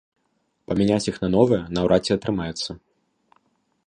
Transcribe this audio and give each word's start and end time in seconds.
Памяняць 0.69 1.09
іх 1.11 1.19
на 1.23 1.29
новыя 1.35 1.61
наўрад 1.79 2.01
ці 2.09 2.15
атрымаецца. 2.17 2.79